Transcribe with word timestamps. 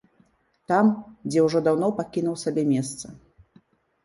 Там, 0.71 0.87
дзе 1.29 1.43
ўжо 1.49 1.61
даўно 1.67 1.91
пакінуў 1.99 2.39
сабе 2.45 2.63
месца. 2.73 3.05